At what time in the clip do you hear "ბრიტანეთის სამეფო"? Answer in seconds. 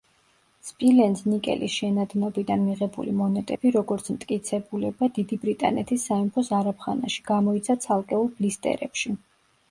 5.43-6.45